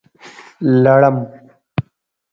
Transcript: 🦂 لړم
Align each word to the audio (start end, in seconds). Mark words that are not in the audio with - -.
🦂 0.83 0.85
لړم 1.01 1.17